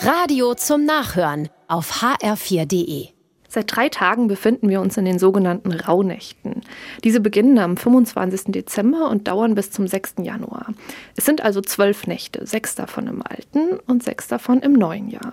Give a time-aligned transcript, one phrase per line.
[0.00, 3.08] Radio zum Nachhören auf hr4.de.
[3.48, 6.62] Seit drei Tagen befinden wir uns in den sogenannten Rauhnächten.
[7.02, 8.52] Diese beginnen am 25.
[8.52, 10.14] Dezember und dauern bis zum 6.
[10.22, 10.72] Januar.
[11.16, 15.32] Es sind also zwölf Nächte, sechs davon im alten und sechs davon im neuen Jahr.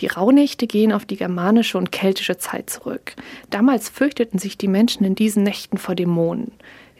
[0.00, 3.14] Die Rauhnächte gehen auf die germanische und keltische Zeit zurück.
[3.50, 6.52] Damals fürchteten sich die Menschen in diesen Nächten vor Dämonen.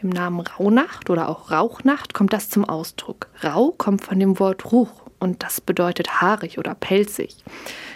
[0.03, 3.27] Im Namen Rauhnacht oder auch Rauchnacht kommt das zum Ausdruck.
[3.43, 7.35] Rau kommt von dem Wort Ruch und das bedeutet haarig oder pelzig.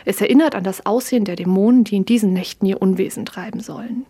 [0.05, 4.05] Es erinnert an das Aussehen der Dämonen, die in diesen Nächten ihr Unwesen treiben sollen.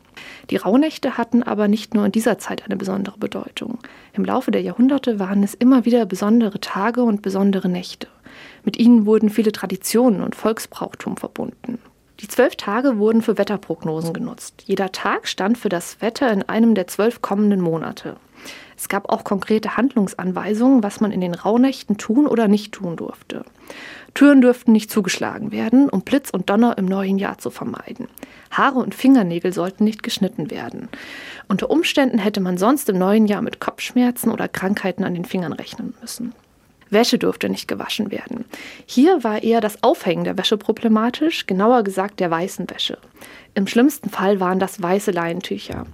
[0.49, 3.80] Die Rauhnächte hatten aber nicht nur in dieser Zeit eine besondere Bedeutung.
[4.13, 8.07] Im Laufe der Jahrhunderte waren es immer wieder besondere Tage und besondere Nächte.
[8.63, 11.80] Mit ihnen wurden viele Traditionen und Volksbrauchtum verbunden.
[12.19, 14.63] Die zwölf Tage wurden für Wetterprognosen genutzt.
[14.65, 18.17] Jeder Tag stand für das Wetter in einem der zwölf kommenden Monate.
[18.77, 23.43] Es gab auch konkrete Handlungsanweisungen, was man in den Rauhnächten tun oder nicht tun durfte.
[24.13, 28.07] Türen dürften nicht zugeschlagen werden, um Blitz und Donner im neuen Jahr zu vermeiden.
[28.51, 30.89] Haare und Fingernägel sollten nicht geschnitten werden.
[31.47, 35.53] Unter Umständen hätte man sonst im neuen Jahr mit Kopfschmerzen oder Krankheiten an den Fingern
[35.53, 36.33] rechnen müssen.
[36.91, 38.45] Wäsche durfte nicht gewaschen werden.
[38.85, 42.97] Hier war eher das Aufhängen der Wäsche problematisch, genauer gesagt der weißen Wäsche.
[43.53, 45.85] Im schlimmsten Fall waren das weiße Leinentücher.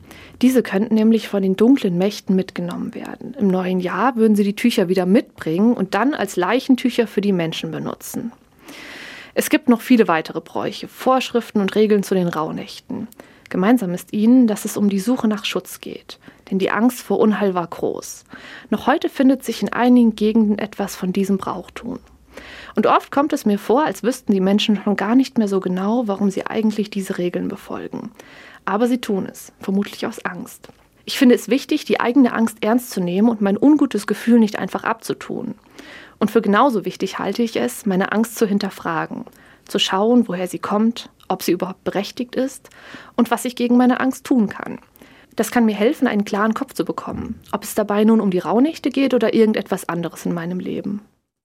[0.41, 3.33] Diese könnten nämlich von den dunklen Mächten mitgenommen werden.
[3.39, 7.31] Im neuen Jahr würden sie die Tücher wieder mitbringen und dann als Leichentücher für die
[7.31, 8.31] Menschen benutzen.
[9.33, 13.07] Es gibt noch viele weitere Bräuche, Vorschriften und Regeln zu den Rauhnächten.
[13.49, 17.19] Gemeinsam ist ihnen, dass es um die Suche nach Schutz geht, denn die Angst vor
[17.19, 18.25] Unheil war groß.
[18.69, 21.99] Noch heute findet sich in einigen Gegenden etwas von diesem Brauchtum.
[22.75, 25.59] Und oft kommt es mir vor, als wüssten die Menschen schon gar nicht mehr so
[25.59, 28.11] genau, warum sie eigentlich diese Regeln befolgen.
[28.66, 30.67] Aber sie tun es, vermutlich aus Angst.
[31.05, 34.57] Ich finde es wichtig, die eigene Angst ernst zu nehmen und mein ungutes Gefühl nicht
[34.57, 35.53] einfach abzutun.
[36.17, 39.25] Und für genauso wichtig halte ich es, meine Angst zu hinterfragen,
[39.66, 42.69] zu schauen, woher sie kommt, ob sie überhaupt berechtigt ist
[43.16, 44.80] und was ich gegen meine Angst tun kann.
[45.35, 48.40] Das kann mir helfen, einen klaren Kopf zu bekommen, ob es dabei nun um die
[48.40, 51.01] Rauhnächte geht oder irgendetwas anderes in meinem Leben.